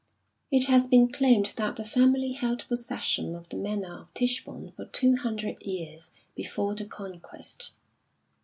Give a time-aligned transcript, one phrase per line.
[0.49, 4.85] It has been claimed that the family held possession of the Manor of Tichborne for
[4.85, 7.73] two hundred years before the Conquest.